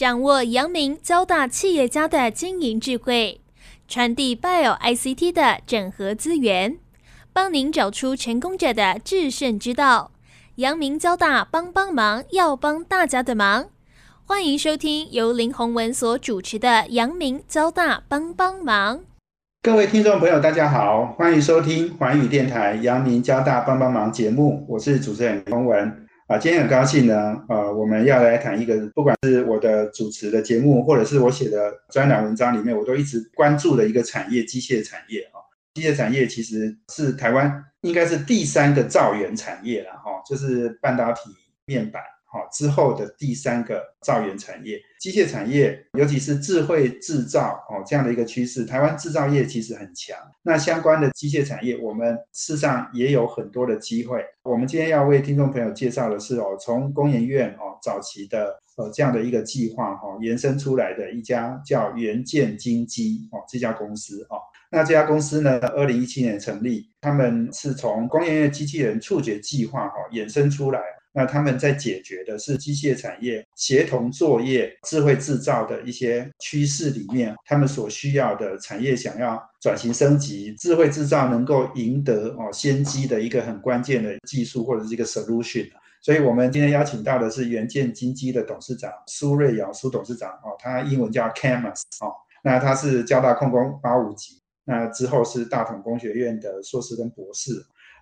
[0.00, 3.42] 掌握阳明交大企业家的经营智慧，
[3.86, 6.78] 传递 Bio ICT 的整合资源，
[7.34, 10.12] 帮您找出成功者的制胜之道。
[10.54, 13.66] 阳明交大帮帮忙，要帮大家的忙。
[14.24, 19.00] 欢迎收听由林宏文所主持的阳明交大帮帮忙。
[19.62, 25.99] 各位听众朋友，大家好，欢迎收听环宇电台阳明交大帮帮忙节目，我是主持人洪文
[26.30, 26.38] 啊。
[26.38, 35.42] 今天很高兴呢，呃，我们要来谈一个，不管是我的主持的节目，或者是我写的专栏文章里面，我都一直关注的一个产业——机械产业啊。
[35.74, 41.20] 机械产业其实是台湾应该是第三个造园产业了哈，就是半导体
[41.64, 42.00] 面板。
[42.32, 50.16] 好，之后的第三个造园产业，机械产业，尤其是智慧制造哦这样的一个趋势，台湾制造业其实很强。
[50.42, 54.24] 那相关的机械产业，我们事实上也有很多的机会。
[54.44, 64.38] 我们今天要为听众朋友介绍的是哦，从工研院哦早期的呃这样的一个计划哈，延伸出来的一家叫元件金机哦这家公司哦。
[64.70, 70.80] 那这家公司呢，二零一七年成立，他们是从工研院机器人触觉计划哈衍生出来。
[71.12, 85.68] 那他们在解决的是机械产业协同作业、智慧制造的一些趋势里面，他们所需要的产业想要转型升级，智慧制造能够赢得哦先机的一个很关键的技术或者是一个 solution。
[86.02, 92.10] 所以，我们今天邀请到的是元件金基的董事长苏瑞瑶苏董事长哦，他英文叫 Camus 哦，
[92.42, 97.52] 那他是交大控工八五级，那之后是大同工学院的硕士跟博士。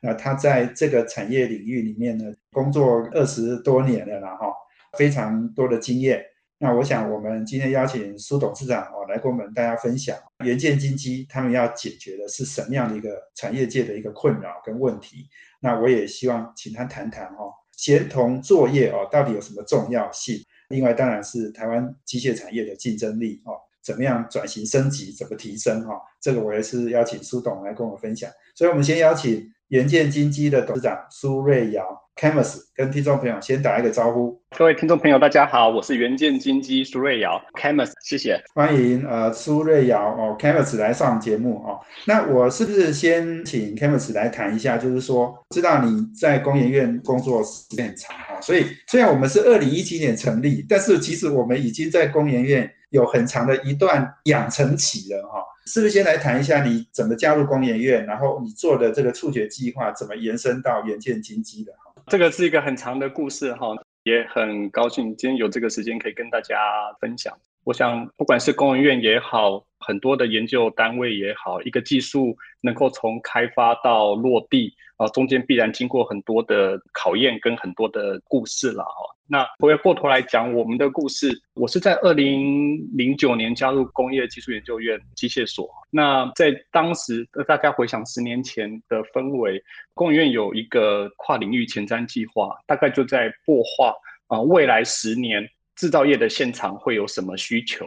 [0.01, 4.53] 那他在这个产业领域里面呢，工作二十多年了啦，哈，
[4.97, 6.25] 非常多的经验。
[6.61, 15.29] 那我想，我们今天邀请苏董事长哦来跟我们大家分享元件金基他们要解决的是什么样的一个产业界的一个困扰跟问题。
[15.61, 20.37] 那我也希望请他谈谈哦，协同作业哦到底有什么重要性？
[20.69, 25.95] 另外，当然是台湾机械产业的竞争力哦，怎么样转型升级，怎么提升哈？
[26.21, 28.29] 这个我也是邀请苏董来跟我分享。
[28.57, 29.49] 所以我们先邀请。
[29.69, 31.85] 元件金基的董事长苏瑞瑶
[32.17, 34.41] Camus 跟听众朋友先打一个招呼。
[34.57, 41.79] 各位听众朋友，大家好，我是元件金基苏瑞瑶 Camus，谢谢，欢迎呃苏瑞瑶哦 Camus 来上节目哦。
[42.07, 44.79] 那我是不是先请 Camus 来谈一下？
[44.79, 55.45] 就是说，知道你在工研院工作时间很长所以虽然我们是二零一七年成立，但是其实我们已经在工研院有很长的一段养成期了哈。
[55.67, 61.73] 是不是先来谈一下你怎么加入工研院，然后你做的这个触觉计划怎么延伸到元件经济的？
[62.07, 66.57] 这个是一个很长的故事哈，也很高兴今天有这个时间可以跟大家
[66.99, 67.37] 分享。
[67.65, 79.09] 我想，不管是工研院也好，很多的研究单位也好，一个技术能够从开发到落地啊，中间必然经过很多的考验跟很多的故事了哦。
[79.27, 85.69] 那回过头来讲我们的故事，我是在二零零九年加入工业技术研究院机械所。
[85.91, 89.63] 那在当时，大家回想十年前的氛围，
[89.95, 93.95] 工研院有一个跨领域前瞻计划，大概就在擘画
[94.27, 95.49] 啊，未来十年。
[95.77, 97.87] 制造业的现场会有什么需求？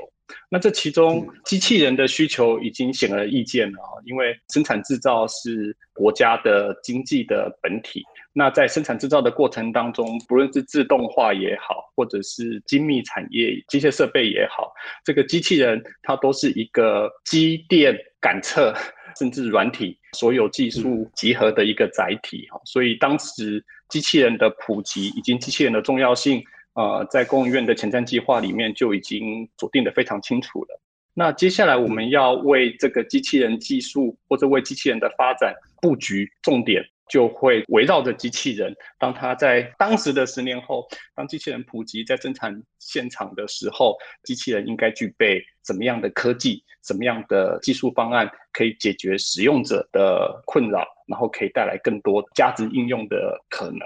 [0.50, 8.04] 那这其中机器人的需求已经显而易见了啊，因为生产制造是国家的经济的本体。
[8.34, 14.72] 那在生产制造的过程当中，不论是自动化也好，或者是精密产业机械设备也好，
[15.04, 18.74] 这个机器人它都是一个机电感测
[19.20, 22.60] 甚至软体所有技术集合的一个载体哈。
[22.66, 26.44] 所以当时机器人的普及以及机器人的重要性。
[26.74, 30.82] 呃，在工研院的前瞻计划里面就已经锁定的非常清楚了。
[31.14, 38.74] 那接下来我们要为这个机器人技术或者为机器人的发展布局，重点就会围绕着机器人。
[38.98, 53.80] 当它在当时的十年后，当机器人普及在生产现场的时候，机器人应该具备怎么样的科技、怎么样的技术方案，可以解决使用者的困扰，然后可以带来更多价值应用的可能。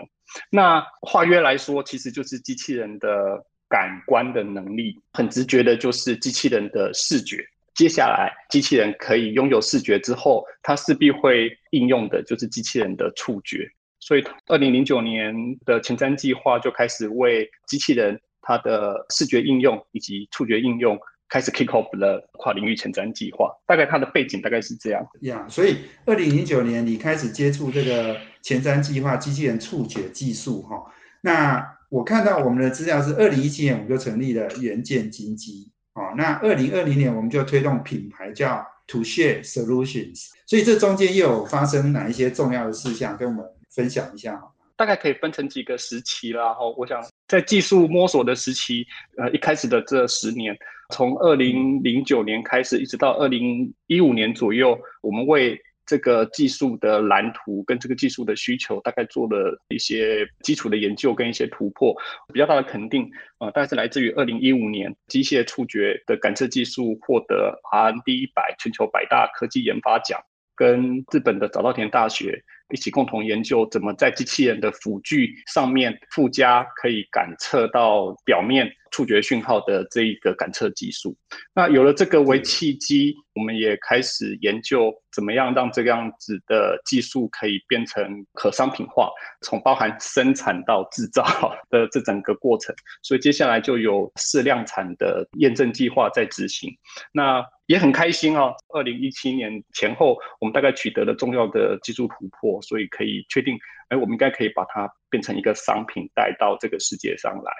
[0.51, 7.37] 那化约来说，其实就是机器人的感官的能力，很直觉的，就是机器人的视觉。
[7.75, 13.69] 接下来，机器人可以拥有视觉之后，它势必会应用的就是机器人的触觉。
[13.99, 15.35] 所以，二零零九年
[15.65, 20.97] 的前瞻计划就开始为机器人它的视觉应用以及触觉应用。
[21.27, 25.03] 开始 kick off 了跨领域前瞻计划，大概它的背景大概是这样。
[25.21, 30.85] 呀，所以二零零九年你开始接触这个前瞻计划机器人触觉技术哈。
[31.21, 36.13] 那我看到我们的资料是二零一七年我们就成立了元件金基哦。
[36.15, 40.29] 那二零二零年我们就推动品牌叫 To Share Solutions。
[40.45, 46.75] 所以这中间又有发生哪一些重要的事项，跟我们分享一下好吗大概可以分成几个时期啦哦。
[46.77, 48.85] 我想在技术摸索的时期，
[49.17, 50.55] 呃，一开始的这十年，
[50.89, 61.95] 从二零零九年开始，一直到二零一五年左右，我们为这个技术的蓝图跟这个技术的需求，大概做了一些基础的研究跟一些突破。
[62.33, 63.09] 比较大的肯定，
[63.39, 70.19] 呃，大概是来自于二零一五年机械触觉的感测技术获得 R&D 一百全球百大科技研发奖，
[70.55, 72.43] 跟日本的早稻田大学。
[72.73, 81.13] 一起共同研究怎么在机器人的辅具上面附加可以感测到表面触觉讯号的这一个感测技术。
[81.53, 89.09] 那有了这个为契机，我们也开始研究怎么样让这个样子的技术可以变成可商品化，
[89.41, 91.25] 从包含生产到制造
[91.69, 92.73] 的这整个过程。
[93.03, 96.71] 所以接下来就有试量产的验证计划在执行。
[97.11, 102.61] 那也很开心哦，二零一七年前后，我们大概取得了重要的技术突破。
[102.61, 103.57] 所以可以确定，
[103.89, 107.51] 哎，我们应该可以把它变成一个商品带到这个世界上来。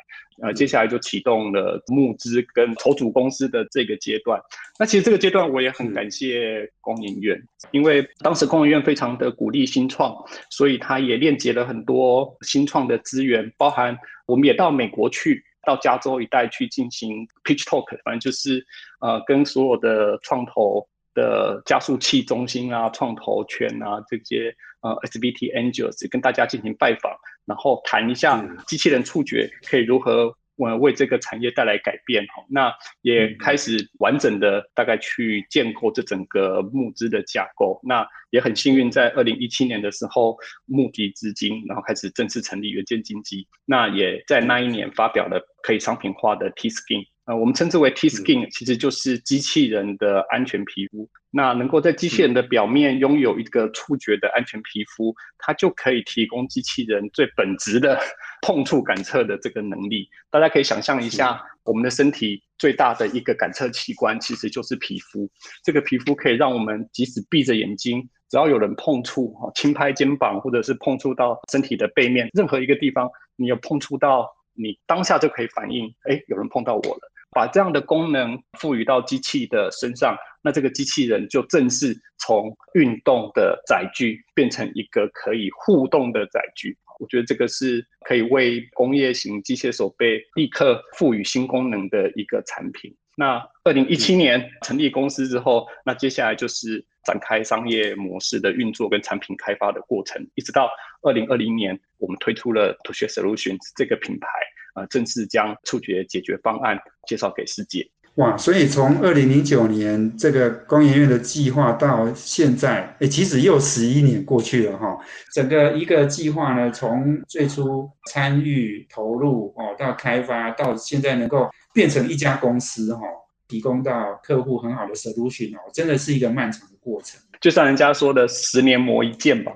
[0.42, 4.42] 呃，接下来就启动了募资跟筹组公司的这个阶段。
[4.80, 7.42] 那其实这个阶段我也很感谢工研院，
[7.72, 10.16] 因为当时工研院非常的鼓励新创，
[10.50, 18.66] 所以他也链接了很多新创的资源，包含我们也到美国去，到加州一带去进行 pitch talk，反正就是
[19.00, 20.88] 呃跟所有的创投。
[21.16, 27.12] 的加速器中心啊，创投圈啊，这些呃 SBT Angels 跟大家进行拜访，
[27.46, 32.44] 然后谈一下机器人触觉可以如何呃为这个产业带来改变哈。
[32.50, 32.72] 那
[33.02, 37.80] 也开始完整的大概去建构这整个募资的架构。
[37.84, 43.48] 那也很幸运，在二零一七年的时候募集资金，然后开始正式成立元件金基。
[43.66, 47.06] 那也在那一年发表了可以商品化的 T Skin。
[47.26, 51.10] 呃，我们称之为 T-skin，其实就是机器人的安全皮肤。
[51.32, 58.00] 那能够在机器人的表面拥有一个触觉的安全皮肤，它就可以提供机器人最本质的
[58.46, 60.08] 碰触感测的这个能力。
[60.30, 65.28] 大家可以想象一下，我们的身体最大的一个感测器官其实就是皮肤。
[65.64, 77.12] 这个皮肤可以让我们即使闭着眼睛，只要有人碰触，哈，轻拍肩膀或者是碰触到身体的背面任何一个地方，你有碰触到，你当下就可以反应，哎，有人碰到我了。
[77.36, 86.78] 把这样的功能赋予到机器的身上，那这个机器人就正式从运动的载具变成一个可以互动的载具。
[86.98, 92.96] 我觉得这个是可以为工业型机械手背立刻赋予新功能的一个产品。
[93.18, 100.70] 那二零一七年成立公司之后，那接下来就是展开商业模式的运作跟产品开发的过程，一直到
[101.02, 104.30] 二零二零年，我们推出了 To Share Solutions 这个品牌。
[104.76, 106.78] 啊，正式将触觉解决方案
[107.08, 107.90] 介绍给世界。
[108.16, 114.98] 哇，所以从二零零九年这个工研院的计划到现在，哎，其实又十一年过去了哈。
[115.34, 123.02] 整个一个计划呢，从最初参与投入哦，到开发，到现在能够变成一家公司哈，
[123.50, 127.20] 提供到客户很好的 solution 哦，真的是一个漫长的过程。
[127.46, 129.52] 就像人家说的“十年磨一剑”吧，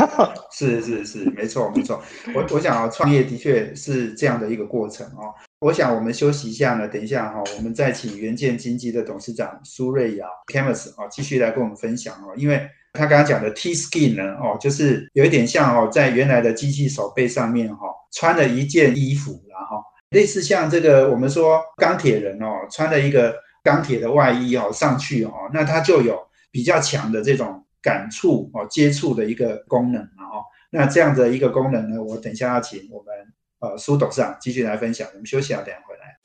[0.56, 2.02] 是是是，没错没错。
[2.34, 5.28] 我我想啊，创业的确是这样的一个过程哦。
[5.58, 12.32] 我想我们休息一下呢，等一下哈，我们再请元件经济的董事长苏瑞瑶 （Camus） 啊，继续来跟我们分享哦。
[12.38, 26.18] 因为他刚刚讲的 T skin 呢，哦，就是有一点像哦，在原来的机器手背上面哈，穿了一件衣服，然后类似像这个我们说钢铁人哦，穿了一个钢铁的外衣哦上去哦，那他就有。
[26.50, 33.14] 比较强的这种感触哦，接触的一个功能啊，哦，那这样的一个功能呢，我等一下要请我们
[33.60, 35.08] 呃苏董事长继续来分享。
[35.12, 36.18] 我们休息啊，等下回来。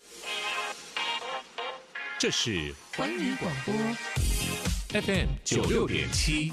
[2.17, 3.73] 这是环宇广播
[5.01, 6.51] FM 九六点七。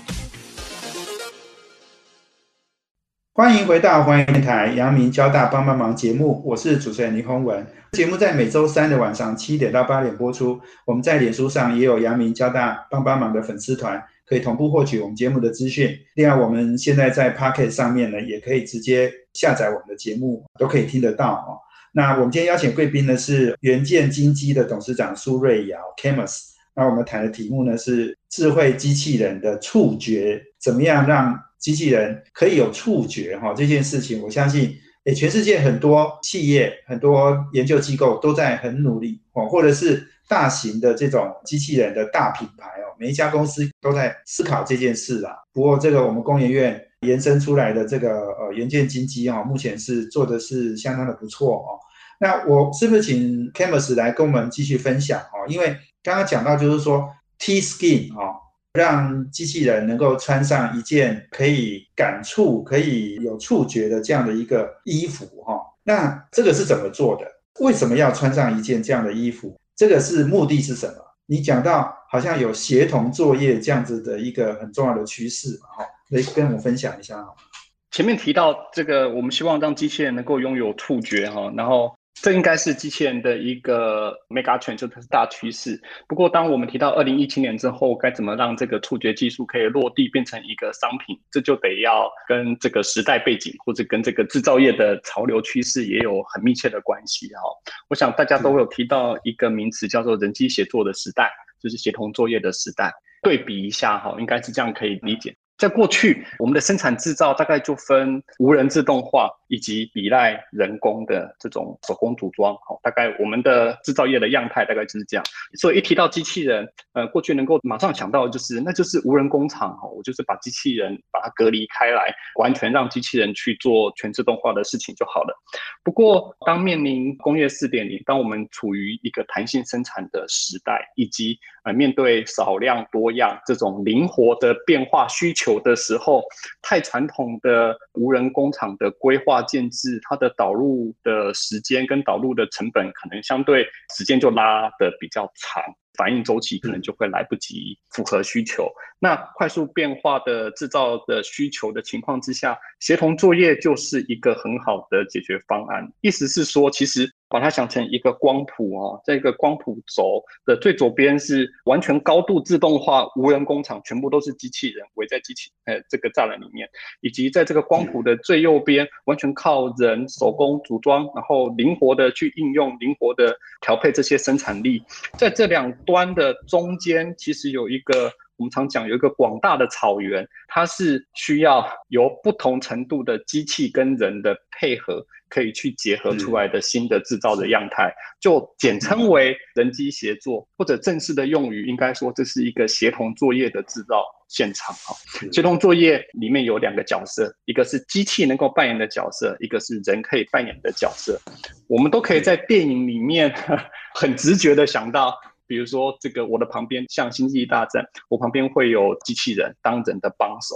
[3.38, 7.64] 欢迎回到环宇台阳明交大帮帮忙节目，我是主持人倪宏文。
[7.92, 10.61] 节目在每周三的晚上七点到八点播出。
[10.85, 15.97] 我们在脸书上也有阳明交大帮帮忙的粉丝团，可以同步获取我们节目的资讯。
[16.16, 21.54] 另外，我们现在在 Pocket 上面呢，也可以直接下载我们的节目，都可以听得到哦。
[21.92, 26.40] 那我们今天邀请贵宾呢是元件金基的董事长苏瑞瑶 Camus。
[26.75, 34.74] 那我们谈的题目呢是智慧机器人的触觉，怎么样让机器人可以有触觉哈，这件事情我相信，
[35.04, 45.32] 诶，全世界很多企业、很多研究机构都在很努力哦，或者是大型的这种机器人的大品牌哦，每一家公司都在思考这件事啊。
[45.52, 51.78] 不过这个我们工研院延伸出来的这个呃元件金基哈，目前是做的是相当的不错哦。
[52.20, 55.46] 那我是不是请 Camus 来跟我们继续分享哦？
[55.48, 58.36] 因为刚刚讲到就是说 T skin 哦。
[58.78, 65.61] 让机器人能够穿上一件可以感触、可以有触觉的这样的一个衣服，哈。
[65.82, 67.26] 那这个是怎么做的？
[67.61, 69.58] 为什么要穿上一件这样的衣服？
[69.75, 70.94] 这个是目的是什么？
[71.26, 77.42] 你讲到好像有协同作业这样子的一个很重要的趋势嘛，哈，可以跟我分享一下好吗？
[77.90, 81.97] 前面提到这个，我们希望让机器人能够拥有触觉，哈，然后。
[82.20, 85.80] 这应该是机器人的一个 mega trend，就是大趋势。
[86.08, 97.42] 不过，当我们提到二零一七年之后，该怎么让这个触觉技术可以落地变成一个商品，这就得要跟这个时代背景或者跟这个制造业的潮流趋势也有很密切的关系哈。
[97.88, 101.30] 我想大家都有提到一个名词，叫做人机协作的时代，
[101.62, 102.92] 就是协同作业的时代。
[103.22, 105.34] 对比一下哈，应该是这样可以理解。
[105.56, 112.54] 在过去，我们的生产制造大概就分无人自动化以及依赖人工的这种手工组装。
[112.66, 115.24] 好，大概我们的制造业的样态大概就是这样。
[115.58, 119.70] 所以一提到机器人，呃，过去能够马上想到就是，那就是无人工厂。
[119.82, 125.34] 哦，我就是把机器人把它隔离开来，完全让机器人去做全自动化的事情就好了。
[125.82, 135.58] 不过，当面临工业四点零，当我们处于一个弹性生产的时代，以及呃面对少量多样这种灵活的变化需求。
[135.58, 136.22] 的时候，
[136.62, 143.66] 太传统的无人工厂的规划建制，它的导入的时间跟导入的成本，可能相对
[143.97, 145.62] 时间就拉的比较长，
[145.95, 148.68] 反应周期可能就会来不及符合需求。
[148.99, 155.92] 那快速变化的制造的需求的情况之下，协同作业就是一个很好的解决方案。
[156.00, 157.12] 意思是说，其实。
[157.28, 166.68] 把它想成一个光谱哦，这个光谱轴的最左边是完全高度自动化无人工厂，全部都是机器人围在机器呃这个栅栏里面，
[167.00, 174.82] 以及在这个光谱的最右边，完全靠人手工组装，然后灵活的去应用，灵活的调配这些生产力，
[175.18, 178.11] 在这两端的中间，其实有一个。
[178.38, 194.73] 我们常讲有一个广大的草原，它是需要由不同程度的机器跟人的配合，可以去结合出来的新的制造的样态，就简称为人机协作，或者正式的用语应该说这是一个协同作业的制造现场。
[194.76, 194.95] 哈，
[195.33, 201.21] 协同作业里面有两个角色，一个是机器能够扮演的角色，一个是人可以扮演的角色。
[201.66, 203.35] 我们都可以在电影里面
[203.97, 205.12] 很直觉的想到。
[205.48, 210.54] 比如说，这个我的旁边像《星际大战》，我旁边会有机器人当人的帮手，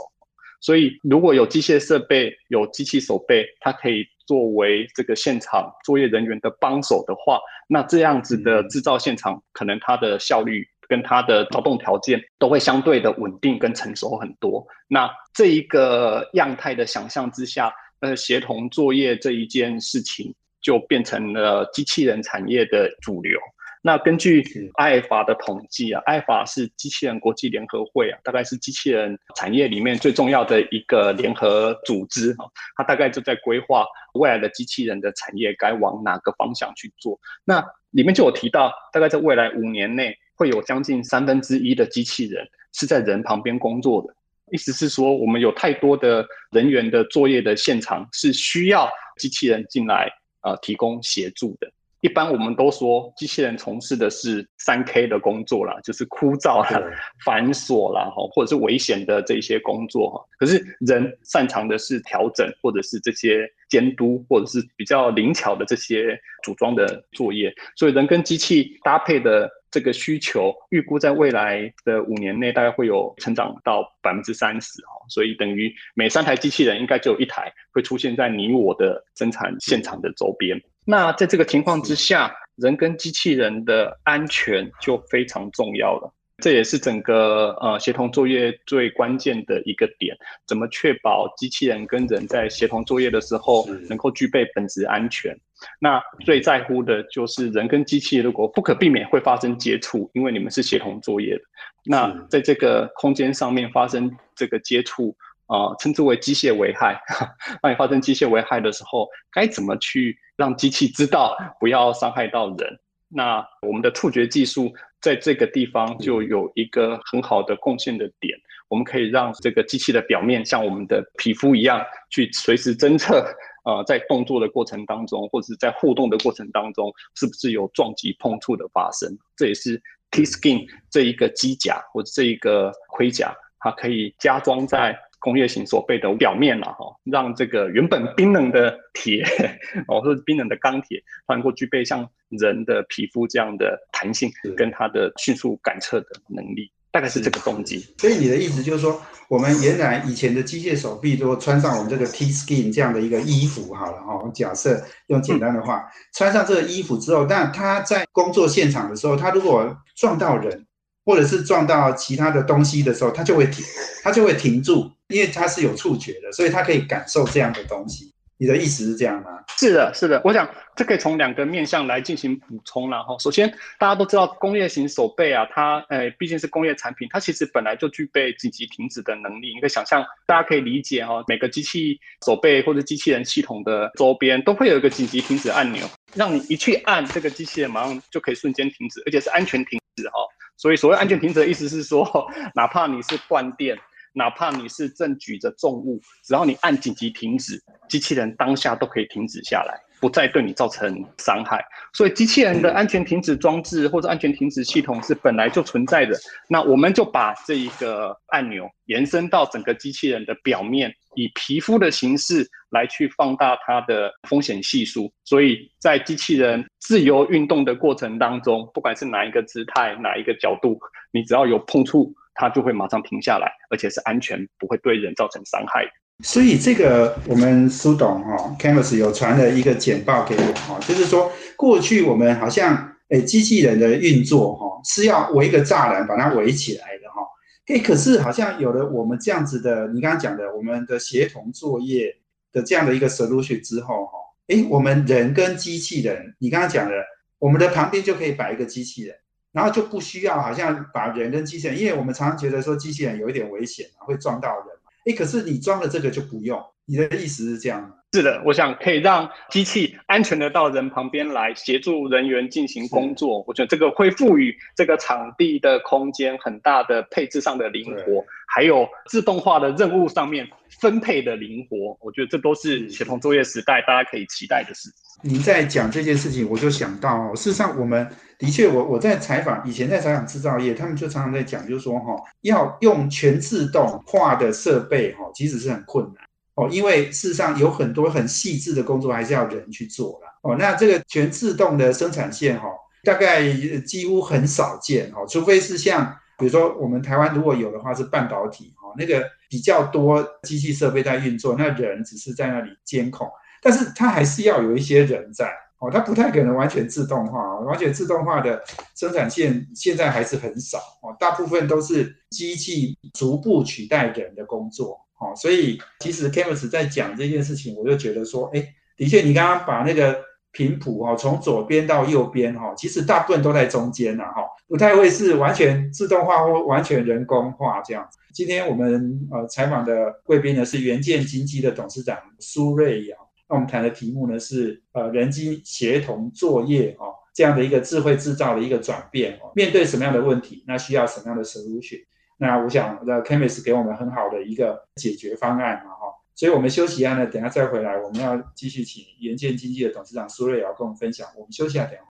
[0.60, 14.64] 所以如果有机械设备、有机器手背，它可以作为这个现场作业人员的帮手的话，那这样子的制造现场，可能它的效率跟它的劳动条件都会相对的稳定跟成熟很多。
[14.88, 23.38] 那这一个样态的想象之下，呃，协同作业这一件事情就变成了机器人产业的主流。
[23.84, 32.46] 那根据爱法的统计啊，爱法是机器人国际联合会啊，大概是机器人产业里面最重要的一个联合组织啊，
[32.76, 33.84] 它大概就在规划
[34.14, 37.18] 未来的机器人的产业该往哪个方向去做。
[37.44, 37.60] 那
[37.90, 44.14] 里面就有提到，大概在未来五年内会有将近三分之一的机器人是在人旁边工作的，
[44.52, 50.08] 意思是说我们有太多的人员的作业的现场是需要机器人进来
[50.42, 51.68] 呃提供协助的。
[52.02, 56.82] 一般我们都说机器人从事的是三 K 的工作啦，就是枯燥啦、
[57.24, 60.20] 繁琐啦，哈，或者是危险的这些工作哈。
[60.36, 67.54] 可是人擅长的是调整，或者是这些监督，或者是比较灵巧的这些组装的作业。
[67.76, 75.06] 所以人跟机器搭配的这个需求，预估在未来的五年内大概会有成长到百分之三十哈。
[75.08, 80.60] 所以等于每三台机器人应该就有一台会出现在你我的生产现场的周边。
[80.84, 86.12] 那在这个情况之下，人跟机器人的安全就非常重要了。
[86.38, 90.16] 这也是整个呃协同作业最关键的一个点。
[90.44, 95.38] 怎么确保机器人跟人在协同作业的时候能够具备本质安全？
[95.78, 101.42] 那最在乎的就是人跟机器如果不可避免会发生接触，因为你们是协同作业的。
[101.84, 105.16] 那在这个空间上面发生这个接触。
[105.52, 106.98] 啊，称之为机械危害。
[107.60, 112.80] 当你发生机械危害的时候，该怎么去让机器知道不要伤害到人？
[113.14, 118.34] 那我们的触觉技术在这个地方就有一个很好的贡献的点。
[118.68, 123.22] 我们可以让这个机器的表面像我们的皮肤一样，去随时侦测，
[123.66, 129.14] 呃，在动作的过程当中，或者是在互动的过程当中，是不是有撞击碰触的发生？
[129.36, 129.78] 这也是
[130.10, 134.98] T Skin 这一个机甲或者这一个盔甲，它可以加装在。
[135.22, 139.24] 工业型所背的表面了哈，让这个原本冰冷的铁
[139.88, 146.70] 哦，或者冰冷的钢铁，它能够具备像人的皮肤这样的弹性，跟它的迅速感测的能力。
[146.90, 147.78] 大概是这个动机。
[147.96, 154.30] 所以你的意思就是说，我们原来以前的机械手臂都穿上我们这个 T skin 这样的一个衣服好了哈。
[154.34, 160.66] 假设用简单的话，穿上这个衣服之后，那他在工作现场的时候，他如果撞到人，
[161.06, 163.64] 或者是撞到其他的东西的时候，他就会停，
[164.02, 168.12] 他就会停住，因为他是有触觉的，所以他可以感受这样的东西。
[168.38, 169.38] 你的意思是这样吗？
[169.56, 170.20] 是的，是的。
[170.24, 173.16] 我想这可以从两个面向来进行补充了哈。
[173.20, 179.54] 首先，大家都知道工业型手背啊，它呃毕竟是工业产品，它其实本来就具备紧急停止的能力。
[179.54, 190.14] 你可以想象，大家可以理解哈，每个机器手背或者机器人系统的周边都会有一个紧急停止按钮，让你一去按这个机器人，马上就可以瞬间停止，而且是安全停止哈。
[190.56, 192.26] 所以所谓安全停止的意思是说，
[192.56, 193.78] 哪怕你是断电。
[194.12, 201.64] 哪怕你是正举着重物，只要你按紧急停止，机器人当下都可以停止下来，不再对你造成伤害。
[201.92, 206.18] 所以，机器人的安全停止装置或者安全停止系统是本来就存在的。
[206.48, 215.12] 那我们就把这一个按钮延伸到整个机器人的表面，以皮肤的形式来去放大它的风险系数。
[215.24, 220.78] 所以在机器人自由运动的过程当中，不管是哪一个姿态、哪一个角度，
[221.12, 222.14] 你只要有碰触。
[222.34, 225.84] 它就会马上停下来，而且是安全，不会对人造成伤害。
[226.22, 237.26] 所以这个我们苏董哈，Canvas 有传了一个简报给我哈，就是说过去我们好像诶机器人的运作哈是要围一个栅栏把它围起来的哈，
[237.68, 242.14] 诶可是好像有了我们这样子的，你刚刚讲的我们的协同作业
[242.52, 244.12] 的这样的一个 solution 之后哈，
[244.48, 246.94] 诶我们人跟机器人，你刚刚讲的，
[247.38, 249.16] 我们的旁边就可以摆一个机器人。
[249.52, 254.90] 然后就不需要好像把人跟机器人，因为我们常常觉得说机器人有一点危险啊，会撞到人嘛。
[255.04, 257.98] 哎，可是你装了这个就不用，你的意思是这样？
[258.14, 263.42] 是的，我想可以让机器安全的到人旁边来协助人员进行工作。
[263.46, 268.22] 我觉得这个会赋予这个场地的空间很大的配置上的灵活，
[268.54, 270.46] 还有自动化的任务上面
[270.78, 271.96] 分配的灵活。
[272.02, 274.90] 我觉得这都是协同作业时代大家可以期待的事。
[275.22, 278.06] 您在讲这件事情，我就想到，事实上我们。
[278.38, 286.14] 的确，我我在采访以前在采访制造业，他们就常常在讲，就是说哈，要用全自动化的设备哈，其实是很困难
[286.54, 290.56] 哦，因为事实上有很多很细致的工作还是要人去做的哦。
[290.58, 292.68] 那这个全自动的生产线哈，
[293.04, 293.42] 大概
[293.80, 303.28] 几乎很少见哈，除非是像比如说我们台湾如果有的话是半导体哈，那个比较多机器设备在运作，那人只是在那里监控，
[303.62, 305.52] 但是它还是要有一些人在。
[305.78, 308.62] 哦，它不太可能完全自动化，完全自动化的
[308.94, 320.18] 生产线现在还是很少哦，大部分都是机器逐步取代人的工作哦，所以其实 Canvas 在讲这件事情，我就觉得说，哎，的确，你刚刚把那个
[320.50, 328.06] 频谱哈，从左边到右边哈，其实大部分都在中间呐哈，不太会是完全自动化或完全人工化这样。
[328.34, 333.16] 今天我们呃采访的贵宾呢是元件经济的董事长苏瑞阳。
[333.48, 342.00] 那我们谈的题目呢是呃人机协同作业哦这样的一个智慧制造的一个转变哦，面对什么样的问题，那需要什么样的 solution？
[342.42, 351.28] 那我想那 Canvas 给我们很好的一个解决方案嘛哈，所以我们休息一下呢，等下再回来，我们要继续请元建经济的董事长苏瑞瑶跟我们分享。
[351.36, 352.02] 我们休息一下，等下。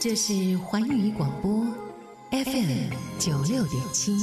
[0.00, 1.64] 这是环宇广播
[2.32, 4.16] FM 九六点七。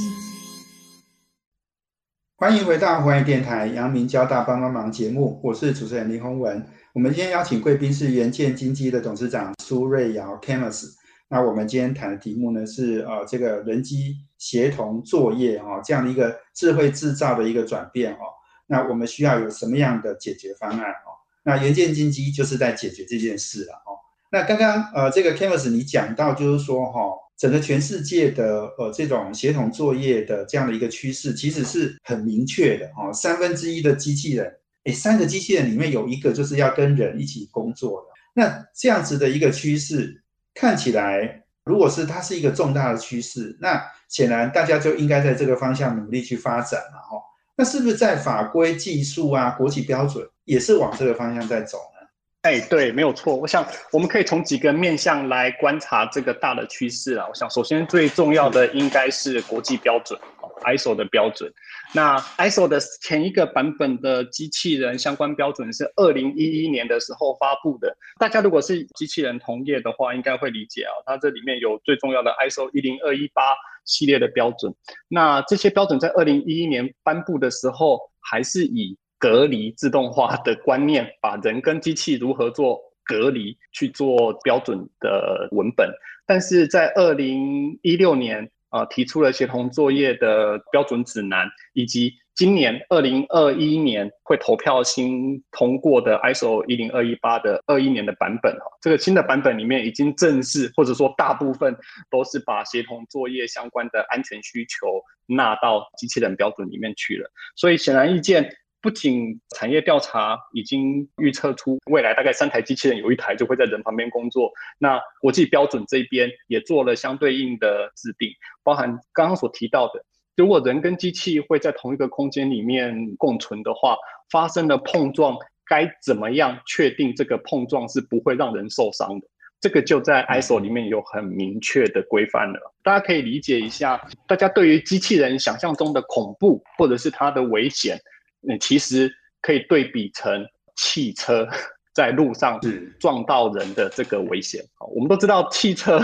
[2.36, 6.62] 欢迎回到华语电台阳明交大帮帮忙节目，我是主持人林宏文。
[6.92, 10.97] 我们今天邀请贵宾是元件经济的董事长苏瑞瑶 （Camus）。
[11.28, 18.18] 那我们今天谈的题目呢是呃这个人机协同作业哈这样的一个智慧制造的一个转变哦。
[18.66, 21.14] 那我们需要有什么样的解决方案哦？
[21.42, 23.96] 那元件经济就是在解决这件事了哦。
[24.30, 27.00] 那刚刚呃这个 Canvas 你讲到就是说哈。
[27.38, 33.12] 整个全世界的呃这种协同作业的这样的一个趋势，其实是很明确的哦。
[33.12, 34.52] 三分之一的机器人，
[34.86, 38.06] 诶，三个机器人里面有一个就是要跟人一起工作的。
[38.34, 40.20] 那这样子的一个趋势，
[40.58, 47.22] 看起来如果是它是一个重大的趋势，那显然大家就应该在这个方向努力去发展了哈。
[47.56, 52.08] 那是不是在法规、技术啊、国际标准也是往这个方向在走呢？
[52.42, 53.36] 哎，对，没有错。
[53.36, 57.26] 我想我们可以从几个面向来观察这个大的趋势啊。
[57.28, 60.18] 我想，首先最重要的应该是国际标准
[60.64, 61.52] ，ISO 的标准。
[61.94, 67.96] 那 ISO 的前一个版本的机器人相关标准是二零一一年的时候发布的。
[68.18, 70.92] 大家如果是机器人同业的话，应该会理解啊。
[71.06, 73.42] 它这里面有最重要的 ISO 一零二一八
[73.84, 74.74] 系列的标准。
[75.08, 85.90] 那这些标准在二零一一年颁布的时候，还是以隔离自动化的观念，把人跟机器如何做隔离去做标准的文本。
[86.26, 101.74] 但是在二零一六年，呃，提出了协同作业的标准指南，以及今年二零二一年会投票新通过的 ISO 一零二一八的二一年的版本哈，这个新的版本里面已经正式或者说大部分
[102.10, 108.48] 都是把协同作业相关的安全需求纳到机器人标准里面去了，所以显然意见。
[108.80, 118.30] 不仅产业调查已经预测出未来大概三台机器人有一台就会在人旁边工作，那国际标准这边也做了相对应的制定，
[118.62, 120.04] 包含刚刚所提到的，
[120.36, 123.96] 如果人跟机器会在同一个空间里面共存的话，
[124.30, 125.36] 发生了碰撞，
[125.66, 129.26] 该怎么样确定这个碰撞是不会让人受伤的？
[129.60, 132.72] 这个就在 ISO 里面有很明确的规范了。
[132.84, 137.98] 大家可以理解一下，大家对于机器人想象中的恐怖或者是它的危险。
[138.40, 140.46] 那其实可以对比成
[140.76, 141.46] 汽车
[141.94, 142.60] 在路上
[142.98, 144.62] 撞到人的这个危险。
[144.78, 145.98] 啊，我们都知道汽车，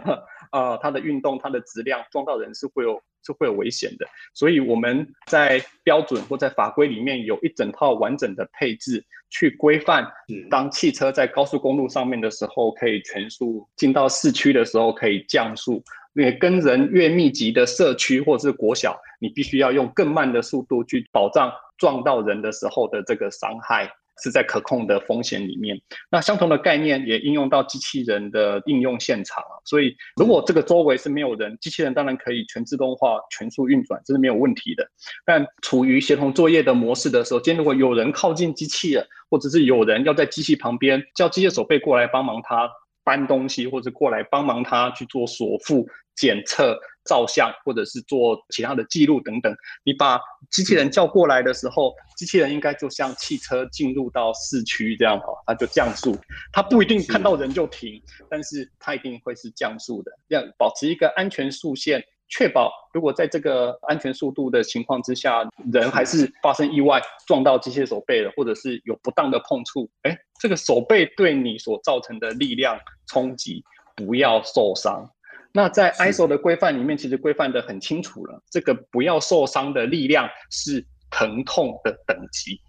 [0.52, 10.06] 呃，它的运动、它的质量撞到人是会有是会有危险的，所以我们在标准或在法规里面有一整套完整的配置去规范，
[10.48, 15.82] 当汽车在高速公路上面的时候可以全速进到市区的时候可以降速。
[16.16, 23.90] 也跟人越密集的社区或者是国小，你必须要用更慢的速度去保障撞到人的时候的这个伤害
[24.22, 25.78] 是在可控的风险里面。
[26.10, 29.44] 那相同的概念也应用到机器人的应用现场。
[29.66, 34.88] 所以如果这个周围是没有人，机器人当然可以全自动化、全速运转，这是没有问题的。
[35.26, 42.70] 但处于协同作业的模式的时候，今天如果有人靠近机器人，或者是有人要在机器旁边叫机械手背过来帮忙他。
[43.06, 49.54] 搬东西，或者过来帮忙他去做锁付、检测、照相，或者是做其他的记录等等。
[49.84, 50.18] 你把
[50.50, 56.18] 机器人叫过来的时候，机器人应该就像汽车进入到市区这样哈，它就降速。
[56.52, 62.04] 它不一定看到人就停，但是它一定会是降速的，要保持一个安全速线。
[62.28, 73.62] 确保如果在这个安全速度的情况之下，人还是发生意外撞到机械手背了，或者是有不当的碰触，哎，这个手背对你所造成的力量冲击
[73.94, 75.08] 不要受伤。
[75.52, 82.60] 那在 ISO 的规范里面，其实规范的很清楚了，这个不要受伤的力量是疼痛的等级。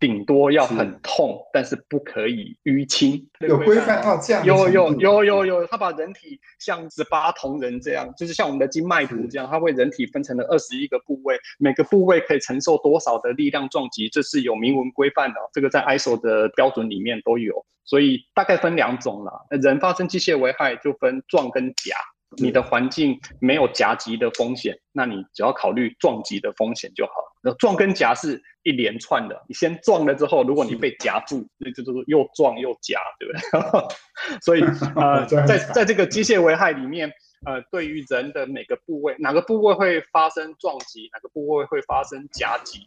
[0.00, 3.28] 顶多要很痛，但是不可以淤青。
[3.40, 4.44] 有规范到这样？
[4.44, 15.36] 有有有有有，他把人体像十八铜人这样，就是像我们的经脉图这样，他会人体分成了二十一个部位，每个部位可以承受多少的力量撞击，这是有明文规范的。
[15.52, 19.46] 这个在 ISO 的标准里面都有，所以大概分两种了。
[19.60, 21.94] 人发生机械危害就分撞跟夹。
[22.36, 27.12] 你的环境没有夹击的风险，那你只要考虑撞击的风险就好。
[27.12, 27.27] 那
[27.58, 33.88] 撞跟夹是一连串的，你先撞了之后，如果你被夹住，那就就是又撞又夹，对不对？
[34.42, 34.62] 所以
[34.96, 37.10] 呃，在在这个机械危害里面，
[37.46, 42.80] 呃，对于人的每个部位，哪个部位会发生撞击，哪个部位会发生夹击，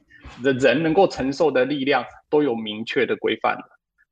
[0.43, 3.63] 人人能够承受的力量都有明确的规范的。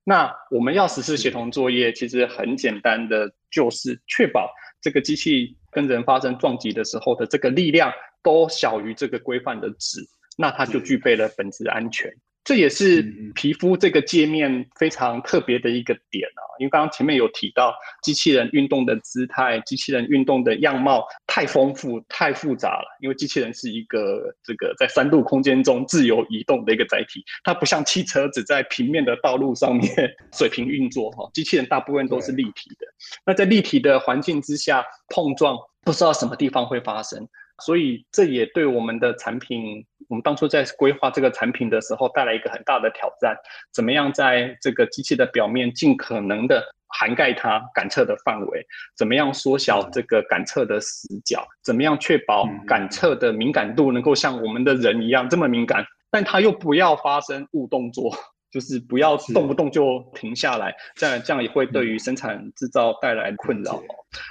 [0.05, 4.49] 那我们要实施协同作业，其实很简单的，就是确保。
[4.81, 7.91] 这个机器跟人发生撞击的时候的这个力量
[8.23, 9.99] 都小于这个规范的值，
[10.39, 12.09] 那它就具备了本质安全。
[12.45, 13.03] 这也是
[13.35, 22.97] 皮肤这个界面非常特别的一个点啊，因为刚刚前面有提到机器人运动的姿态、机器人运动的样貌太丰富、太复杂了。
[23.01, 29.87] 因为机器人是一个这个在三度空间中自由移动的一个载体，它不像汽车只在平面的道路上面
[30.31, 31.29] 水平运作哈。
[31.33, 32.87] 机器人大部分都是立体的，
[33.25, 37.27] 那在立体的环境之下碰撞，不知道什么地方会发生。
[37.59, 43.35] 所以这也对我们的产品，我们当初在规划这个产品的时候带来一个很大的挑战：
[43.73, 48.65] 怎么样在这个机器的表面尽可能的涵盖它感测的范围？
[48.97, 51.47] 怎么样缩小这个感测的死角？
[51.63, 55.85] 怎么样确保感测的敏感度能够像我们的人一样这么敏感？
[56.11, 58.11] 但它又不要发生误动作。
[58.51, 63.81] 就是不要动不动就停下来，这样这样也会对于生产制造带来困扰。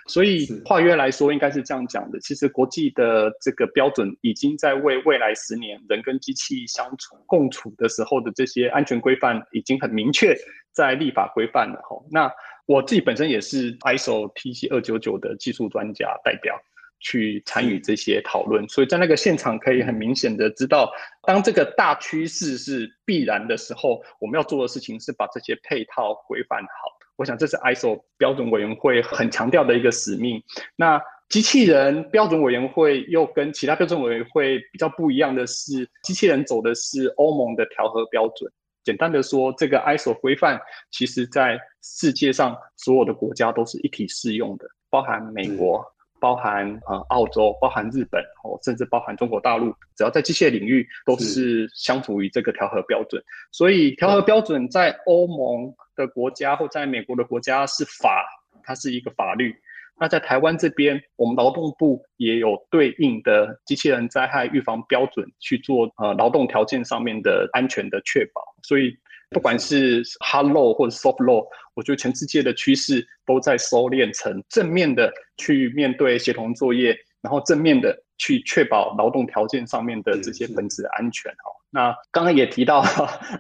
[0.09, 2.19] 所以跨约来说，应该是这样讲的。
[2.21, 10.37] 其实国际的这个标准已经在为未来十年人跟机器相处共处的时候的这些安全规范，已经很明确
[10.73, 11.81] 在立法规范了。
[11.89, 12.29] 哈，那
[12.67, 16.61] 我自己本身也是 ISO TC 二九九的技术专家代表。
[17.01, 20.91] 去参与这些讨论，所以在那个现场可以很明显的知道，
[21.27, 26.69] 当这个大趋势是必然的时候，我们要做的事情是把这些配套规范好。
[27.17, 30.41] 我想这是 ISO 标准委员会很强调的一个使命。
[30.77, 38.51] 那机器人标准委员会又跟其他标准委员会比较不一样的是，机器人走的是欧盟的调和标准。
[38.85, 40.59] 简单的说，这个 ISO 规范
[40.91, 45.85] 其实在世界上所有的国家都是一体适用的，包含美国。
[46.21, 53.23] 包含呃澳洲，包含日本，哦，甚至包含中国大陆，只要在机械领域都是相符于这个调和标准。
[53.53, 58.25] 所以调和标准在欧盟的国家或在美国的国家是法，
[58.63, 59.55] 它是一个法律。
[60.01, 68.41] 那在台湾这边，我们劳动部也有对应的机器人灾害预防标准去做呃劳动条件上面的安全的确保。
[68.63, 68.97] 所以
[69.31, 71.47] 不管是 hard law 或者 soft law。
[71.75, 76.89] 我觉得全世界的趋势都在收敛成正面的去面对协同作业，
[77.21, 81.55] 然后正面的去确保劳动条件上面的这些本质安全哦。
[81.71, 82.81] 那刚刚也提到，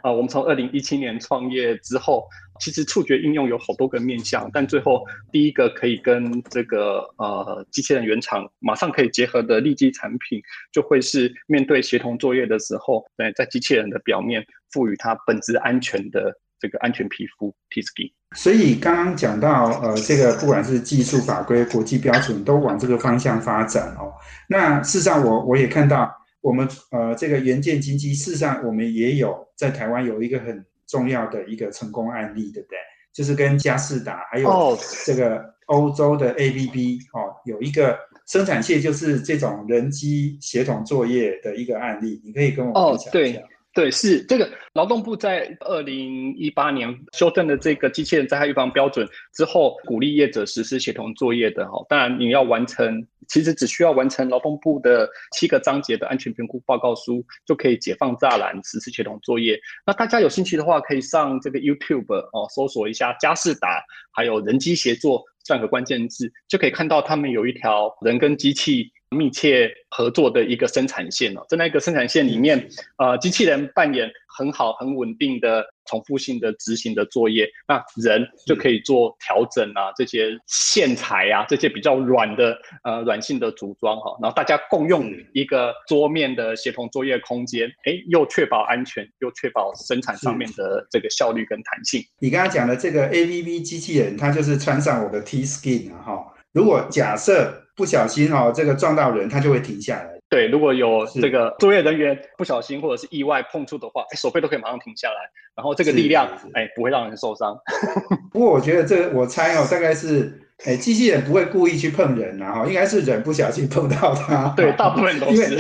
[0.02, 2.28] 呃，我们从二零一七年创业之后，
[2.60, 10.40] 其实触觉应用有好多个面向，但最后第一个可以跟这个呃机器人原厂马上可以结合的立即产品，
[10.72, 18.12] 就会是面对协同作业的时候，在在机器人的表面赋予它本质安全的这个安全皮肤 T skin。
[18.36, 24.12] 所以刚刚讲到，呃，这个不管是技术法规、国际标准，都往这个方向发展哦。
[24.50, 32.78] 那事实上，我我也看到，我们呃这个元件经济，事实上我们也有在台湾有一个很重要的一个成功案例，对不对？
[33.12, 43.10] 就是跟佳士达还有这个欧洲的 ABB 哦，有一个生产线，就是这种人机协同作业的一个案例，你可以跟我分享一下。
[43.10, 51.84] 对，对是这个劳动部在二零一八年修正的这个机器人灾害预防标准之后，鼓励业者实施协同作业的哈。
[51.88, 59.56] 当然，你要完成，其实只需要完成劳动部的七个章节的安全评估报告书，就可以解放栅栏实施协同作业。
[59.86, 63.80] 那大家有兴趣的话，可以上这个 YouTube 哦，搜索一下佳士达，
[64.12, 68.90] 还有人机协作这样的关键字，就可以看到他们有一条人跟机器。
[69.10, 72.68] 密切合作的一个生产线哦，在那个生产线里面，
[72.98, 92.02] 呃，机器人扮演很好、很稳定的重复性的执行的作业，那人就可以做调整啊，这些线材啊，这些比较软的呃软性的组装哈，然后大家共用一个桌面的协同作业空间，哎，又确保安全，又确保生产上面的这个效率跟弹性。
[92.18, 97.52] 你刚刚讲的这个 A V V 机器人，它就是穿上我的 T skin 啊哈，如果假设。
[97.78, 100.18] 不小心哦，这个撞到人，他就会停下来。
[100.28, 105.14] 对，如果有这个作业人员不小心或者是意外碰触的话，哎，手背都可以马上停下来，
[105.54, 107.56] 然后这个力量，哎，不会让人受伤。
[108.32, 114.48] 不过我觉得这，我猜哦，大概是，哎，机器人不会故意去碰人，然后应该是人不小心碰到它。
[114.56, 115.58] 对，大部分都是。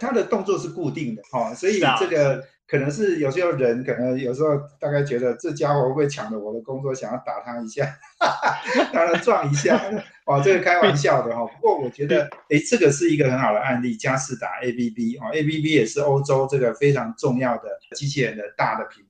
[0.00, 2.42] 它的动作是固定的，哈，所以这个。
[2.70, 7.84] 可能是有时候人可能有时候大概觉得这家伙会抢了我的工作，想要打他一下，
[8.94, 9.74] 让他撞一下，
[10.26, 11.44] 哇，这个开玩笑的哈。
[11.44, 19.02] 不过我觉得，哎，这个是一个很好的案例，嘉士达 ABB 哦，ABB 也是欧洲这个非常重要的机器人的大的品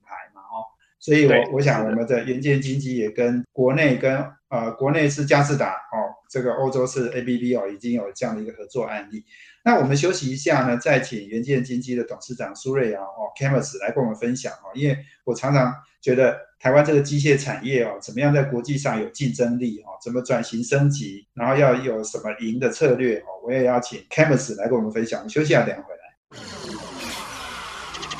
[1.01, 9.25] 所以我我想我们的元件经济也跟国内跟呃国内是佳士达哦，这个欧洲是 ABB 哦，已经有这样的一个合作案例。
[9.65, 25.27] 那我们休息一下呢，再请元件经济的董事长苏瑞瑶哦 c a m u s 来跟我们分享哦，因为我常常觉得台湾这个机械产业哦，怎么样在国际上有竞争力哦，怎么转型升级，然后要有什么赢的策略哦，我也要请 c a m u s 来跟我们分享。
[25.29, 26.01] 休息下，等下回来。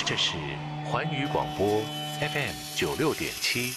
[0.05, 0.33] 这是
[0.85, 1.81] 环宇广播
[2.21, 3.73] FM 九六点七。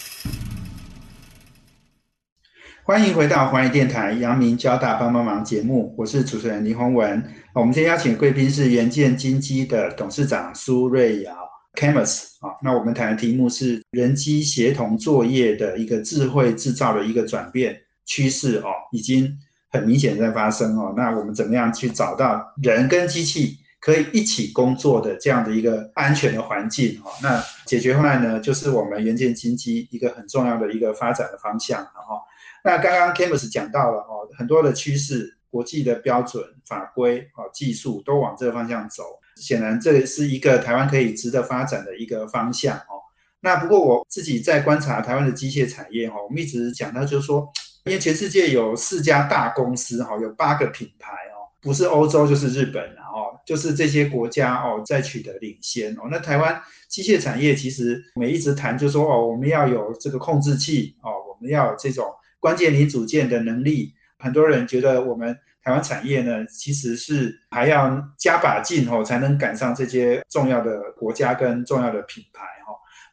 [2.83, 7.23] 欢迎回到环宇电台阳明交大帮帮忙节目，我是主持人林宏文。
[7.55, 11.35] 我们今天邀请贵宾是元件金基的董事长苏瑞瑶
[11.73, 12.53] （Camus） 啊。
[12.61, 19.35] 那我们谈的题目是人机协同作业的一个智慧制造的一个转变趋势哦，已经
[19.71, 20.93] 很明显在发生哦。
[20.95, 27.11] 那我们怎么样去找到人跟机器可以一起工作的这样的一个安全的环境哦？
[27.21, 32.19] 那解决方案呢，就是我们元件经济一个很重要的一个发展的方向，然后。
[32.63, 39.03] 那刚刚 Camus 讲到了哦，很多的趋势、国际的标准、法规、哦技术都往这个方向走。
[39.35, 42.97] 显然，这是一个台湾可以值得发展的一个方向哦。
[43.39, 47.47] 那不过我自己在观察台湾的机械产业哈，我们一直讲到就是说，
[47.83, 51.34] 因为全世界有四家大公司哈，有八个品牌哦，
[51.65, 56.07] 不是欧洲就是日本哦，就是这些国家哦在取得领先哦。
[56.11, 62.05] 那台湾机械产业其实我们一直谈，就说哦，我们要有这个控制器哦，我们要有这种。
[62.39, 72.45] 关键零组件的能力，很多人觉得我们台湾产业呢，其实是还要加把劲哦，才能赶上这些重要的国家跟重要的品牌。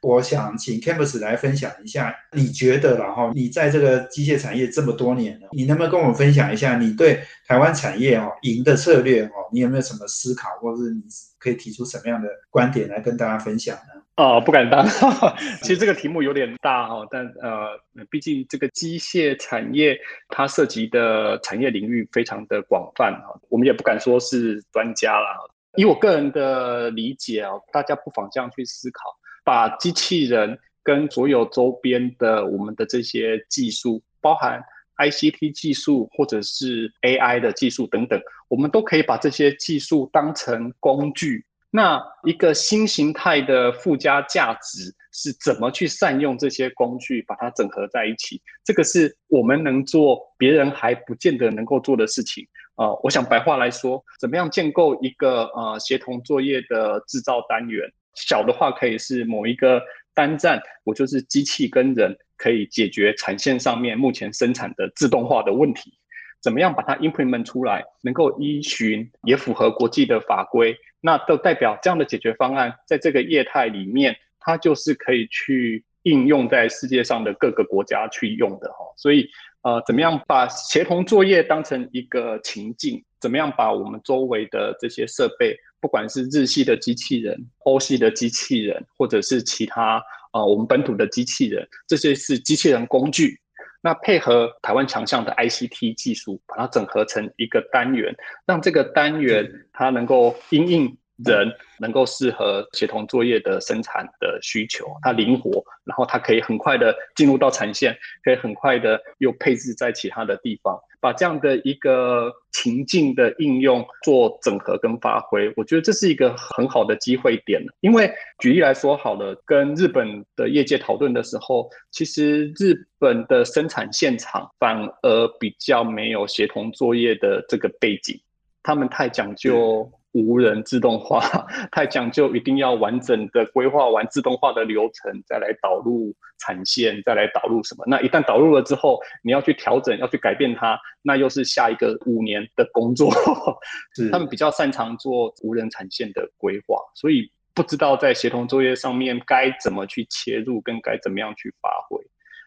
[0.03, 3.31] 我想请 Campus 来分享一下，你觉得然后？
[3.33, 9.31] 你在这个机械产业这么多年了，你能不能跟我们分享一下你对台湾产业哦赢的策略哦？
[9.53, 11.01] 你有没有什么思考，或者是你
[11.39, 14.03] 可以提出什么样的观点来跟大家分享呢？
[14.17, 14.85] 哦，不敢当。
[15.63, 17.79] 其实这个题目有点大哈，但呃，
[18.11, 19.97] 毕竟这个机械产业
[20.29, 25.49] 它涉及的产业领域非常的广泛哈，我们也不敢说是专家了。
[25.77, 29.01] 以我个人的理解啊，大家不妨这样去思考：
[29.45, 34.63] 把机器人跟所有周边的我们的这些技术，包含
[34.99, 41.45] ICT 技术或者是 AI 的技术等等，我们都可以把这些技术当成工具。
[41.75, 48.43] 那一个新形态的附加价值是怎么去善用这些工具，把它整合在一起？
[48.63, 52.93] 这个是我们能做，别人还不见得能够做的事情啊！
[53.03, 57.91] 我想白话来说，怎么样建构一个呃协同作业的制造单元？
[58.15, 59.83] 小的话可以是某一个
[60.15, 65.95] 单站，我就是机器跟人可以解决产线上面目前生产的自动化的问题。
[66.41, 70.77] 怎么样把它 implement 出来，能够依循也符合国际的法规？
[71.01, 78.79] 那都代表这样的解决方案，在这个业态里面，它就是可以去应用在世界上的各个国家去用的哈。
[78.97, 79.29] 所以，
[79.63, 83.05] 呃，怎么样把协同作业当成一个情境？
[83.21, 93.39] 怎么样把我们周围的这些设备，不管是日系的机器人、欧系的机器人，或者是其他啊我们本土的机器人，这些是机器人工具，
[93.83, 98.15] 那配合台湾强项的 ICT 技术，把它整合成一个单元，
[98.47, 100.97] 让这个单元它能够因应。
[101.25, 117.61] 人能够适合协同作业的生产的需求，它灵活，然后它可以很快的进入到产线，可以很快的又配置在其他的地方，把这样的一个情境的应用做整合跟发挥，我觉得这是一个很好的机会点。
[117.81, 128.17] 因为举例来说好了，跟日本的业界讨论的时候，其实日本的生产现场反而比较没有协同作业的这个背景，
[128.63, 129.91] 他们太讲究。
[130.13, 131.21] 无人自动化
[131.73, 137.85] 太讲究，一定要完整的规划完自动化的流程，再来导入产线，再来导入什么？
[137.87, 143.11] 那一旦导入了之后，你要去调整，要去改变它，那又是下一个五年的工作。
[144.13, 151.99] 他们比较擅长做无人产线的规划，所以不知道在协同作业上面该怎么去切入，跟该怎么样去发挥。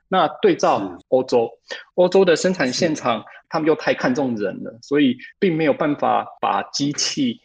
[0.07, 1.49] 那对照欧洲，
[1.95, 7.41] 欧洲的生产现场，他们又太看重人了，所以并没有办法把机器。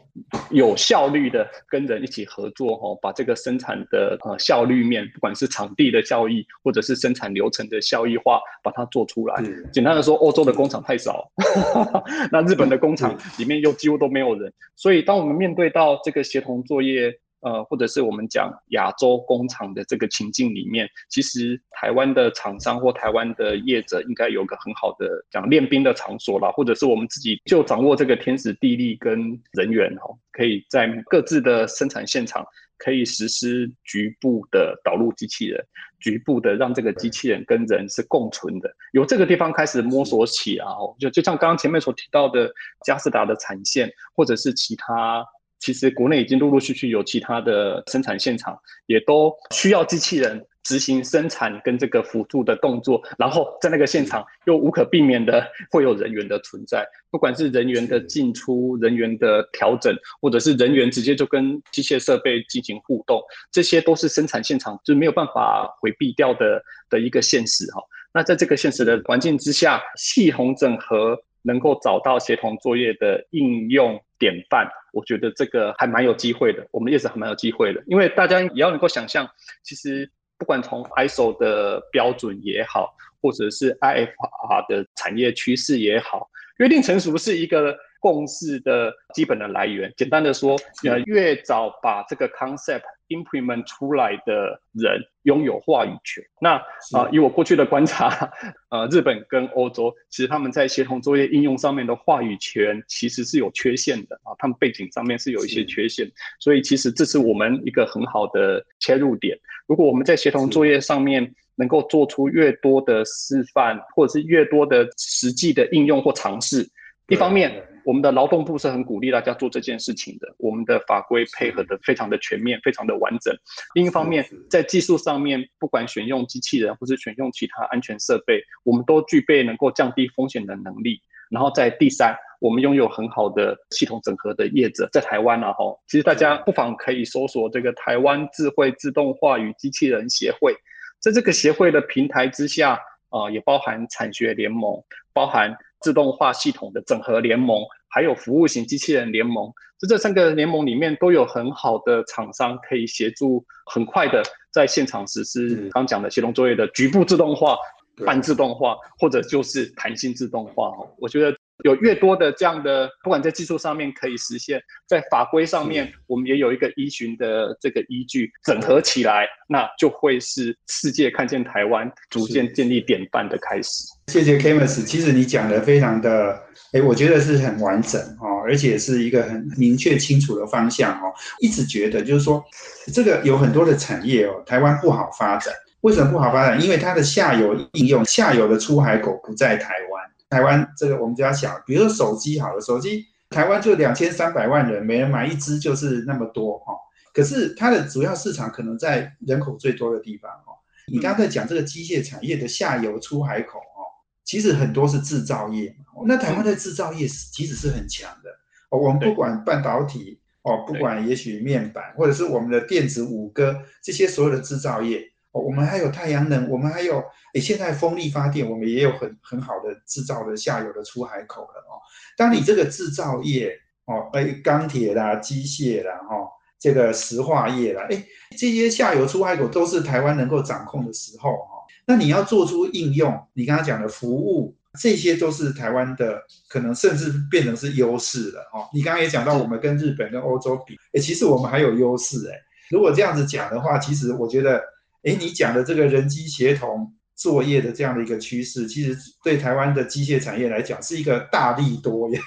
[0.50, 9.42] 有效率的跟人一起合作，哈，把这个生产的呃效率面，不管是场地的效益，或者是生产流程的效益化，把它做出来。
[9.72, 11.30] 简单的说，欧洲的工厂太少，
[12.32, 17.18] 那日本的工厂里面又几乎都没有人，所以当我们面对到这个协同作业。
[17.40, 32.44] 呃，或者是我们讲亚洲工厂的这个情境里面，其实台湾的厂商或台湾的业者应该有个很好的讲练兵的场所啦，或者是我们自己就掌握这个天时地利跟人员哈，可以在各自的生产现场
[32.76, 35.64] 可以实施局部的导入机器人，
[35.98, 42.52] 局部的让这个机器人跟人是共存的，由这个地方开始摸索起啊，就就像刚刚前面所提到的
[42.84, 45.24] 嘉士达的产线，或者是其他。
[45.60, 67.82] 其实国内已经陆陆续续有其他的生产现场，也都需要机器人执行生产跟这个辅助的动作，然后在那个现场又无可避免的会有人员的存在，不管是人员的进出、人员的调整，或者是人员直接就跟机械设备进行互动，这些都是生产现场就没有办法回避掉的的一个现实哈。
[68.12, 74.00] 那在这个现实的环境之下，系统整合能够找到协同作业的应用。
[74.18, 79.26] 典范，我觉得这个还蛮有机会的，我们也是还蛮有机会的，因为大家也要能够想象，
[79.62, 87.74] 其实不管从 ISO 的标准也好，或者是 IFR 的产业趋势也好，约定成熟是一个。
[88.02, 90.56] 共识的基本的来源，简单的说，
[90.88, 96.24] 呃，越早把这个 concept implement 出来的人拥有话语权。
[96.40, 96.54] 那
[96.96, 98.30] 啊，以我过去的观察，
[98.70, 109.38] 呃，日本跟欧洲其实他们在协同作业应用上面的话语权其实是有缺陷的啊，他们背景上面是有一些缺陷，所以其实这是我们一个很好的切入点。
[109.66, 116.68] 如果我们在协同作业上面能够做出越多的示范，或者是越多的实际的应用或尝试，
[117.08, 117.62] 一方面。
[117.84, 123.34] 我们的劳动部是很鼓励大家做这件事情的，我们的法规配合的非常的全面，非常的完整。
[123.74, 131.00] 另一方面，在技术上面，不管选用机器人或是选用其他安全设备，我们都具备能够降低风险的能力。
[131.30, 140.54] 然后在第三，我们拥有很好的系统整合的业者，在台湾啊，哈，其实大家不妨可以搜索这个台湾智慧自动化与机器人协会，
[140.98, 145.56] 在这个协会的平台之下，啊，也包含产学联盟，包含。
[145.80, 149.52] 自动化系统的整合联盟，还有服务型机器人联盟。
[149.78, 154.22] 就这三个联盟里面都有很好的厂商可以协助，很快的
[154.52, 157.56] 在现场实施刚讲的协同作业的局部自动化、
[158.04, 160.68] 半自动化，或者就是弹性自动化。
[160.68, 161.36] 哦，我觉得。
[161.64, 173.84] 有越多的这样的，不管在技术上面可以实现，在法规上面，我们也有一个依循的这个依据，整合起来，那就会是世界看见台湾逐渐建立典范的开始。
[174.08, 176.40] 谢谢 Camus，其实你讲的非常的，
[176.72, 181.12] 哎，我觉得是很完整哦，而且是一个很明确清楚的方向哦。
[181.40, 182.44] 一直觉得就是说，
[182.92, 186.60] 这个有很多的产业哦，台湾不好发展，为什么不好发展？
[186.60, 189.89] 因为它的下游应用、下游的出海口不在台湾。
[190.30, 196.72] 台湾这个我们就要想，比如说手机好了，手机台湾就两千三百万人，每人买一支就是那么多哈。
[197.12, 200.54] 可是它的主要市场可能在人口最多的地方哦。
[200.86, 203.82] 你刚才讲这个机械产业的下游出海口哦，
[204.24, 206.04] 其实很多是制造业嘛。
[206.06, 208.30] 那台湾的制造业其实是很强的
[208.70, 208.78] 哦。
[208.78, 215.02] 我们不管半导体哦，不管也许面板，或者是我们的电子五哥这些所有的制造业。
[215.32, 217.02] 我们还有太阳能，我们还有
[217.34, 221.78] 诶，现在风力发电，我们也有很很好的制造的下游的出海口了哦。
[222.16, 226.16] 当你这个制造业哦，诶，钢铁啦、机械啦，哈，
[226.58, 228.04] 这个石化业啦，诶，
[228.36, 238.68] 这些下游出海口都是台湾能够掌控的时候哈，那你要做出应用，你刚刚讲的服务，这些都是台湾的可能甚至变成是优势了哈。
[238.74, 242.34] 你刚刚也讲到，我们跟日本跟欧洲比，诶，其实我们还有优势诶。
[242.70, 244.60] 如果这样子讲的话，其实我觉得。
[245.02, 252.20] 哎，你讲的这个人机协同作业的这样的一个趋势，其实对台湾的机械产业来讲是一个大利多耶。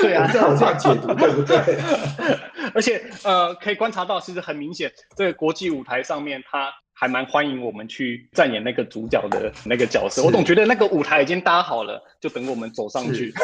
[0.00, 1.56] 对啊，这 样我这样解读对不对？
[2.74, 10.22] 而且呃，可以观察到，其实很明显，这个国际舞台上面，它还蛮欢迎我们去扮演那个主角的那个角色。
[10.22, 13.34] 我总觉得那个舞台已经搭好了，就等我们走上去。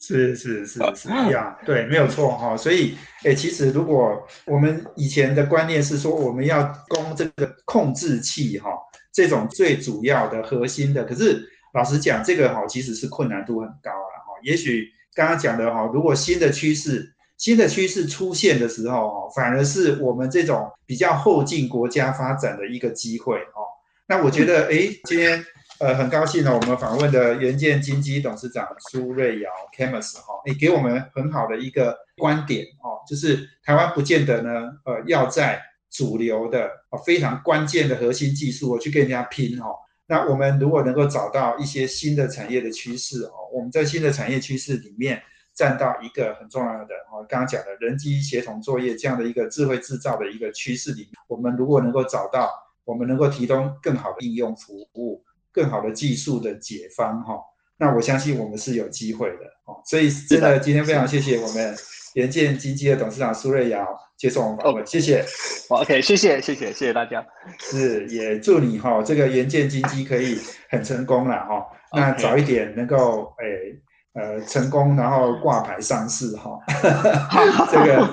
[0.00, 2.56] 是是是是呀， 对，没有错哈。
[2.56, 8.70] 所以，哎，其实如果我们以前的观念是说，我们要攻这个控制器哈，
[9.12, 14.34] 这种最主要的核心的，可是老实讲，这个哈其实是困难度很高了哈。
[14.42, 14.92] 也许。
[15.14, 23.64] 刚刚讲的哈，如果新的趋势、新的趋势出现的时候哦，反而是我们这种比较后进国家发展的一个机会哦。
[24.08, 25.44] 那我觉得，哎，今天
[25.80, 34.50] 呃很高兴呢，我们访问的元建金基董事长苏瑞瑶 Camus 哈，你给我们很好的一个观点哦，就是台湾不见得呢，
[34.84, 35.60] 呃，要在
[35.90, 36.70] 主流的
[37.04, 39.74] 非常关键的核心技术去跟人家拼哦。
[40.06, 45.20] 那我们如果能够找到一些新的产业的趋势哦，我们在新的产业趋势里面
[45.56, 52.50] 占到一个很重要的哦，刚刚讲的人机协同作业这样的一个智慧制造的一个趋势里面，我们如果能够找到，
[52.84, 57.40] 我们能够提供更好的应用服务，更好的技术的解方哈，
[57.78, 59.80] 那我相信我们是有机会的哦。
[59.86, 61.74] 所以真的今天非常谢谢我们
[62.14, 63.84] 联建经济的董事长苏瑞瑶。
[64.16, 65.22] 接受我们访问，谢谢。
[65.68, 67.22] OK，谢谢，谢谢，谢谢大家。
[67.58, 70.38] 是，也祝你哈，这个元件金机可以
[70.70, 71.62] 很成功了哈。
[71.92, 73.78] 那早一点能够诶
[74.16, 76.58] 呃成功，然后挂牌上市哈。
[77.70, 78.08] 这个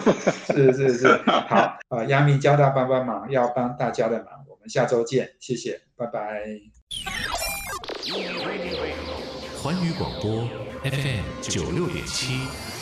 [0.47, 6.43] 是是是，好啊，阳明交大帮帮忙，要帮大家的忙，我们下周见，谢谢，拜拜。
[9.61, 10.47] 环宇广播
[10.83, 12.72] FM 九六点七。